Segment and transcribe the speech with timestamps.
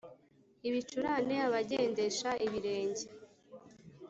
[0.67, 3.03] ibicurane Abagendesha ibirenge